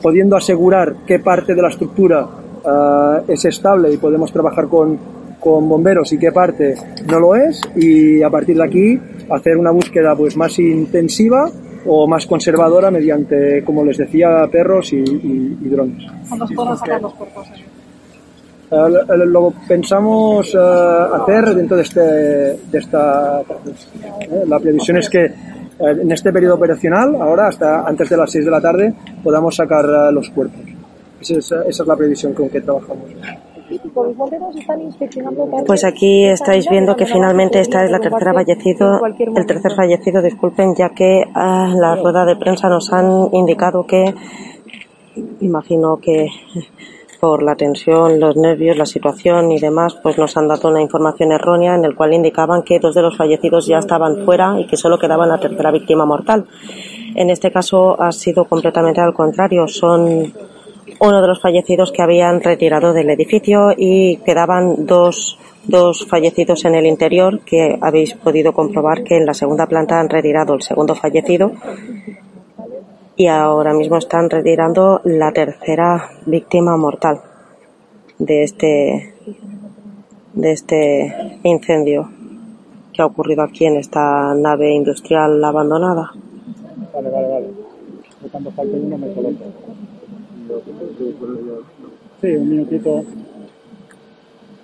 pudiendo 0.00 0.36
asegurar 0.36 0.94
qué 1.06 1.18
parte 1.18 1.54
de 1.54 1.62
la 1.62 1.68
estructura 1.68 2.26
ah, 2.64 3.20
es 3.26 3.44
estable 3.44 3.92
y 3.92 3.96
podemos 3.96 4.32
trabajar 4.32 4.68
con, 4.68 4.98
con 5.42 5.68
bomberos 5.68 6.12
y 6.12 6.18
qué 6.18 6.30
parte 6.30 6.74
no 7.06 7.18
lo 7.18 7.34
es 7.34 7.60
y 7.74 8.22
a 8.22 8.30
partir 8.30 8.56
de 8.56 8.64
aquí 8.64 9.00
hacer 9.28 9.56
una 9.56 9.72
búsqueda 9.72 10.14
pues 10.14 10.36
más 10.36 10.56
intensiva 10.60 11.50
o 11.86 12.06
más 12.06 12.26
conservadora 12.26 12.90
mediante, 12.90 13.62
como 13.64 13.84
les 13.84 13.96
decía, 13.98 14.46
perros 14.50 14.92
y, 14.92 14.96
y- 14.98 15.58
y 15.62 15.68
drones. 15.68 16.04
¿Cuándo 16.28 16.46
se 16.46 16.54
podrán 16.54 16.76
sacar 16.78 17.02
los 17.02 17.14
cuerpos? 17.14 17.48
Eh, 18.70 19.26
lo- 19.26 19.52
pensamos 19.68 20.54
eh, 20.54 20.58
hacer 20.58 21.54
dentro 21.54 21.76
de, 21.76 21.82
este, 21.82 22.00
de 22.00 22.78
esta. 22.78 23.40
eh, 23.40 24.44
la 24.46 24.58
previsión 24.58 24.96
es 24.96 25.10
que 25.10 25.24
eh, 25.24 25.32
en 25.78 26.10
este 26.10 26.32
periodo 26.32 26.54
operacional, 26.54 27.14
ahora 27.16 27.48
hasta 27.48 27.86
antes 27.86 28.08
de 28.08 28.16
las 28.16 28.30
6 28.30 28.44
de 28.46 28.50
la 28.50 28.60
tarde, 28.60 28.94
podamos 29.22 29.56
sacar 29.56 29.84
los 30.12 30.30
cuerpos. 30.30 30.60
Esa 31.20 31.34
es, 31.34 31.52
esa 31.68 31.82
es 31.82 31.86
la 31.86 31.96
previsión 31.96 32.32
con 32.32 32.48
que 32.48 32.60
trabajamos. 32.62 33.04
Pues 35.66 35.84
aquí 35.84 36.24
estáis 36.24 36.68
viendo 36.68 36.96
que 36.96 37.06
finalmente 37.06 37.60
esta 37.60 37.84
es 37.84 37.90
la 37.90 38.00
tercera 38.00 38.32
fallecido, 38.32 39.00
el 39.36 39.46
tercer 39.46 39.72
fallecido, 39.74 40.22
disculpen, 40.22 40.74
ya 40.74 40.90
que 40.90 41.24
a 41.34 41.68
la 41.74 41.96
rueda 41.96 42.24
de 42.24 42.36
prensa 42.36 42.68
nos 42.68 42.92
han 42.92 43.28
indicado 43.32 43.86
que, 43.86 44.14
imagino 45.40 45.98
que 45.98 46.28
por 47.22 47.44
la 47.44 47.54
tensión, 47.54 48.18
los 48.18 48.36
nervios, 48.36 48.76
la 48.76 48.84
situación 48.84 49.52
y 49.52 49.60
demás, 49.60 49.96
pues 50.02 50.18
nos 50.18 50.36
han 50.36 50.48
dado 50.48 50.68
una 50.68 50.82
información 50.82 51.30
errónea 51.30 51.76
en 51.76 51.84
el 51.84 51.94
cual 51.94 52.14
indicaban 52.14 52.64
que 52.64 52.80
dos 52.80 52.96
de 52.96 53.02
los 53.02 53.16
fallecidos 53.16 53.68
ya 53.68 53.78
estaban 53.78 54.24
fuera 54.24 54.58
y 54.58 54.66
que 54.66 54.76
solo 54.76 54.98
quedaba 54.98 55.24
la 55.24 55.38
tercera 55.38 55.70
víctima 55.70 56.04
mortal. 56.04 56.48
En 57.14 57.30
este 57.30 57.52
caso 57.52 58.00
ha 58.02 58.10
sido 58.10 58.46
completamente 58.46 59.00
al 59.00 59.14
contrario, 59.14 59.68
son 59.68 60.32
uno 61.00 61.20
de 61.20 61.28
los 61.28 61.40
fallecidos 61.40 61.92
que 61.92 62.02
habían 62.02 62.40
retirado 62.40 62.92
del 62.92 63.10
edificio 63.10 63.72
y 63.76 64.16
quedaban 64.18 64.86
dos, 64.86 65.38
dos 65.64 66.06
fallecidos 66.06 66.64
en 66.64 66.74
el 66.74 66.86
interior 66.86 67.40
que 67.40 67.78
habéis 67.80 68.14
podido 68.14 68.52
comprobar 68.52 69.02
que 69.04 69.16
en 69.16 69.26
la 69.26 69.34
segunda 69.34 69.66
planta 69.66 70.00
han 70.00 70.08
retirado 70.08 70.54
el 70.54 70.62
segundo 70.62 70.94
fallecido 70.94 71.52
y 73.16 73.26
ahora 73.26 73.74
mismo 73.74 73.98
están 73.98 74.30
retirando 74.30 75.00
la 75.04 75.32
tercera 75.32 76.10
víctima 76.26 76.76
mortal 76.76 77.20
de 78.18 78.42
este 78.44 79.14
de 80.34 80.52
este 80.52 81.38
incendio 81.42 82.08
que 82.92 83.02
ha 83.02 83.06
ocurrido 83.06 83.42
aquí 83.42 83.66
en 83.66 83.76
esta 83.76 84.34
nave 84.34 84.70
industrial 84.70 85.42
abandonada. 85.44 86.10
Vale, 86.92 87.10
vale, 87.10 87.28
vale. 87.28 87.46
Uno 88.72 88.98
me. 88.98 89.71
Sí, 92.20 92.28
un 92.28 92.48
minutito. 92.48 93.04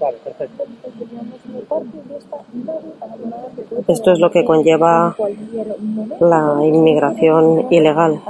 Vale, 0.00 0.16
perfecto. 0.22 0.64
Esto 3.88 4.12
es 4.12 4.20
lo 4.20 4.30
que 4.30 4.44
conlleva 4.44 5.16
la 6.20 6.60
inmigración 6.64 7.66
ilegal, 7.70 8.20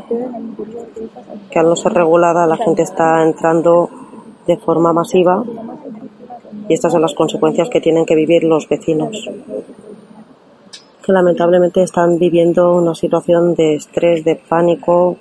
que 1.50 1.58
al 1.58 1.66
no 1.66 1.76
ser 1.76 1.92
regulada 1.92 2.46
la 2.46 2.56
gente 2.56 2.82
está 2.82 3.22
entrando 3.22 3.90
de 4.46 4.56
forma 4.56 4.94
masiva 4.94 5.44
y 6.68 6.74
estas 6.74 6.92
son 6.92 7.02
las 7.02 7.14
consecuencias 7.14 7.68
que 7.68 7.80
tienen 7.80 8.06
que 8.06 8.14
vivir 8.14 8.44
los 8.44 8.66
vecinos, 8.68 9.28
que 11.02 11.12
lamentablemente 11.12 11.82
están 11.82 12.18
viviendo 12.18 12.76
una 12.76 12.94
situación 12.94 13.54
de 13.54 13.74
estrés, 13.74 14.24
de 14.24 14.36
pánico, 14.36 15.16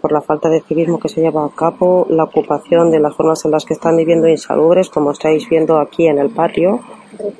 por 0.00 0.12
la 0.12 0.20
falta 0.20 0.48
de 0.48 0.60
civismo 0.60 0.98
que 0.98 1.08
se 1.08 1.20
lleva 1.20 1.44
a 1.44 1.50
cabo, 1.50 2.06
la 2.08 2.24
ocupación 2.24 2.90
de 2.90 2.98
las 2.98 3.14
zonas 3.14 3.44
en 3.44 3.50
las 3.50 3.64
que 3.64 3.74
están 3.74 3.96
viviendo 3.96 4.28
insalubres, 4.28 4.88
como 4.88 5.12
estáis 5.12 5.48
viendo 5.48 5.78
aquí 5.78 6.06
en 6.06 6.18
el 6.18 6.30
patio, 6.30 6.80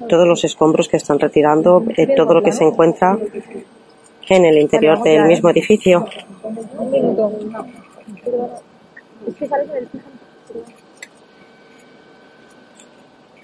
todos 0.09 0.27
los 0.27 0.45
escombros 0.45 0.89
que 0.89 0.97
están 0.97 1.19
retirando, 1.19 1.83
eh, 1.97 2.15
todo 2.15 2.35
lo 2.35 2.43
que 2.43 2.53
se 2.53 2.65
encuentra 2.65 3.19
en 4.29 4.45
el 4.45 4.59
interior 4.59 5.03
del 5.03 5.25
mismo 5.25 5.51
edificio. 5.51 6.07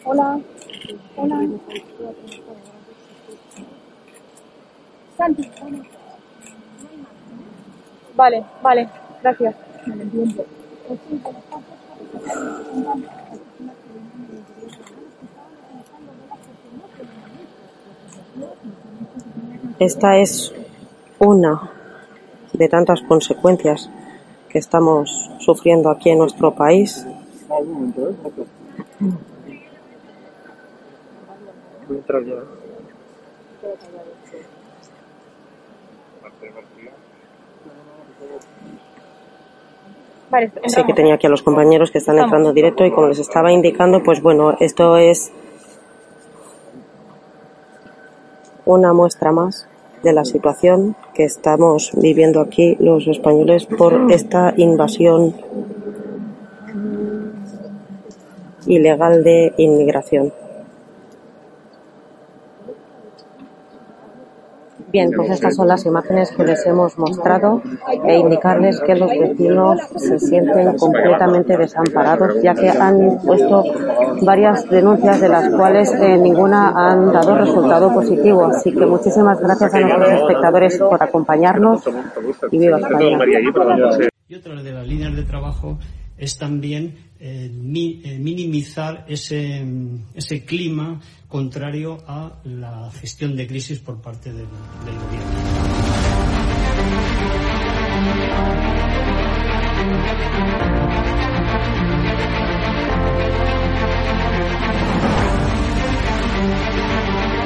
Hola. 0.04 0.38
Hola. 1.16 1.48
Santi. 5.16 5.50
Vale, 8.16 8.44
vale, 8.62 8.88
gracias. 9.26 9.56
Esta 19.78 20.18
es 20.18 20.54
una 21.18 21.70
de 22.52 22.68
tantas 22.68 23.02
consecuencias 23.02 23.90
que 24.48 24.58
estamos 24.58 25.30
sufriendo 25.40 25.90
aquí 25.90 26.10
en 26.10 26.18
nuestro 26.18 26.54
país. 26.54 27.04
Sí 40.66 40.84
que 40.84 40.92
tenía 40.92 41.14
aquí 41.14 41.26
a 41.26 41.30
los 41.30 41.42
compañeros 41.42 41.90
que 41.90 41.98
están 41.98 42.18
entrando 42.18 42.52
directo 42.52 42.84
y 42.84 42.90
como 42.90 43.08
les 43.08 43.18
estaba 43.18 43.52
indicando, 43.52 44.02
pues 44.02 44.20
bueno, 44.20 44.56
esto 44.58 44.96
es 44.96 45.32
una 48.64 48.92
muestra 48.92 49.30
más 49.30 49.68
de 50.02 50.12
la 50.12 50.24
situación 50.24 50.96
que 51.14 51.24
estamos 51.24 51.92
viviendo 51.94 52.40
aquí 52.40 52.76
los 52.80 53.06
españoles 53.06 53.66
por 53.66 54.10
esta 54.10 54.52
invasión 54.56 55.34
ilegal 58.66 59.22
de 59.22 59.54
inmigración. 59.56 60.32
Bien, 64.92 65.10
pues 65.14 65.30
estas 65.30 65.56
son 65.56 65.68
las 65.68 65.84
imágenes 65.84 66.30
que 66.30 66.44
les 66.44 66.64
hemos 66.66 66.96
mostrado 66.96 67.60
e 68.06 68.16
indicarles 68.18 68.80
que 68.80 68.94
los 68.94 69.10
vecinos 69.10 69.80
se 69.96 70.18
sienten 70.18 70.76
completamente 70.76 71.56
desamparados 71.56 72.40
ya 72.42 72.54
que 72.54 72.68
han 72.70 73.18
puesto 73.18 73.64
varias 74.22 74.68
denuncias 74.70 75.20
de 75.20 75.28
las 75.28 75.50
cuales 75.50 75.92
eh, 75.92 76.16
ninguna 76.16 76.68
han 76.70 77.12
dado 77.12 77.36
resultado 77.36 77.92
positivo. 77.92 78.46
Así 78.46 78.72
que 78.72 78.86
muchísimas 78.86 79.40
gracias 79.40 79.74
a 79.74 79.80
nuestros 79.80 80.10
espectadores 80.20 80.78
por 80.78 81.02
acompañarnos 81.02 81.82
y 82.52 82.58
viva 82.58 82.78
España. 82.78 83.18
Y 84.28 84.34
otra 84.34 84.62
de 84.62 84.72
las 84.72 84.86
líneas 84.86 85.14
de 85.16 85.22
trabajo 85.24 85.78
es 86.18 86.38
también 86.38 86.94
eh, 87.20 87.50
mi- 87.52 88.02
eh, 88.04 88.18
minimizar 88.18 89.04
ese, 89.08 89.64
ese 90.14 90.44
clima 90.44 91.00
contrario 91.28 92.02
a 92.06 92.32
la 92.44 92.90
gestión 92.92 93.36
de 93.36 93.46
crisis 93.46 93.78
por 93.80 94.00
parte 94.00 94.32
del, 94.32 94.46
del 94.84 94.98
gobierno. 94.98 95.86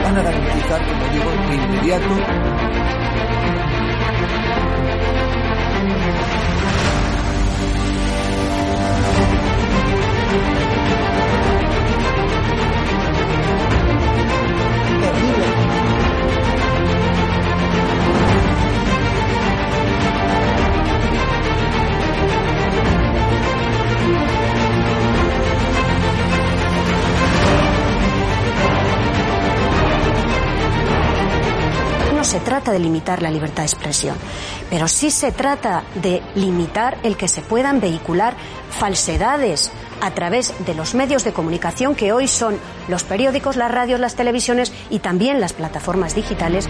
Van 0.04 0.16
a 0.16 0.22
garantizar, 0.22 0.86
como 0.86 1.04
digo, 1.12 1.30
de 1.48 1.54
inmediato 1.54 2.80
No 32.20 32.24
se 32.24 32.40
trata 32.40 32.70
de 32.70 32.78
limitar 32.78 33.22
la 33.22 33.30
libertad 33.30 33.62
de 33.62 33.68
expresión, 33.68 34.14
pero 34.68 34.88
sí 34.88 35.10
se 35.10 35.32
trata 35.32 35.84
de 36.02 36.22
limitar 36.34 36.98
el 37.02 37.16
que 37.16 37.28
se 37.28 37.40
puedan 37.40 37.80
vehicular 37.80 38.34
falsedades 38.68 39.72
a 40.02 40.10
través 40.10 40.52
de 40.66 40.74
los 40.74 40.94
medios 40.94 41.24
de 41.24 41.32
comunicación 41.32 41.94
que 41.94 42.12
hoy 42.12 42.28
son 42.28 42.58
los 42.88 43.04
periódicos, 43.04 43.56
las 43.56 43.72
radios, 43.72 44.00
las 44.00 44.16
televisiones 44.16 44.70
y 44.90 44.98
también 44.98 45.40
las 45.40 45.54
plataformas 45.54 46.14
digitales. 46.14 46.68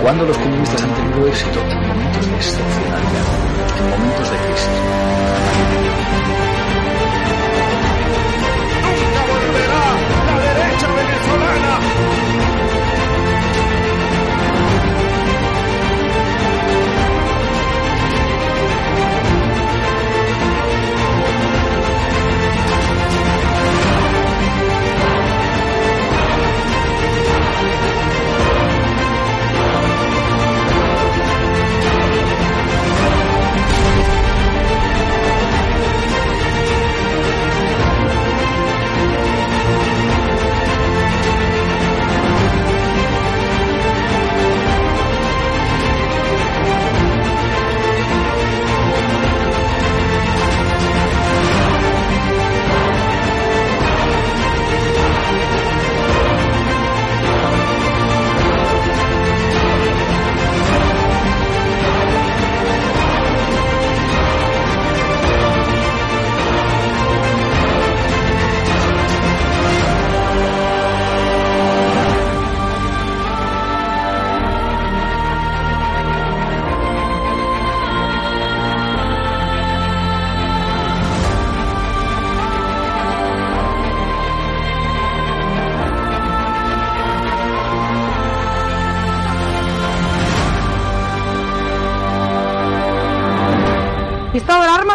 ¿Cuándo 0.00 0.24
los 0.24 0.38
comunistas 0.38 0.82
han 0.82 0.94
tenido 0.94 1.26
éxito? 1.26 1.60
En 1.60 1.88
momentos 1.88 2.26
de 2.28 2.36
excepcionalidad, 2.36 3.51
en 3.78 3.88
momentos 3.88 4.30
de 4.30 4.36
crisis. 4.38 5.11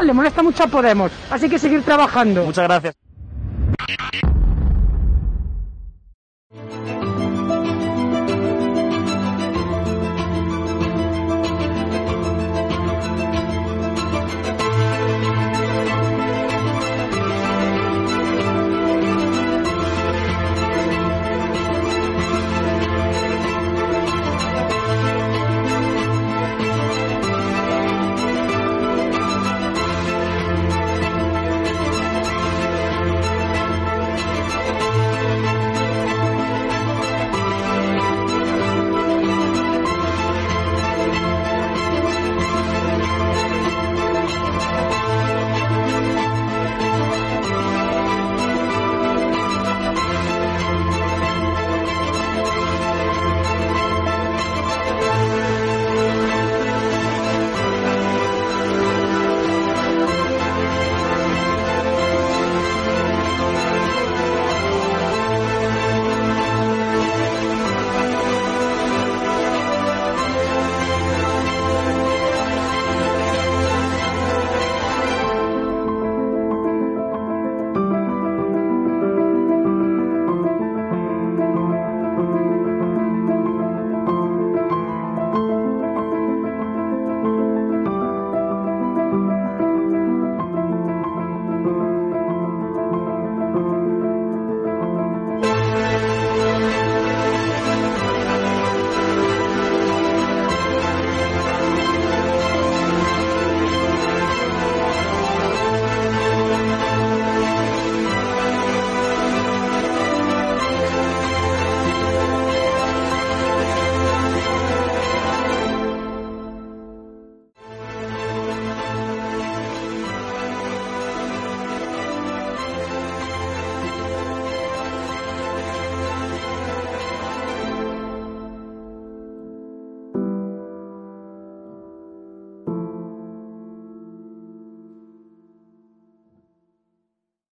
le 0.07 0.13
molesta 0.13 0.41
mucho 0.41 0.63
a 0.63 0.67
Podemos. 0.67 1.11
Así 1.29 1.49
que 1.49 1.59
seguir 1.59 1.83
trabajando. 1.83 2.45
Muchas 2.45 2.63
gracias. 2.63 2.95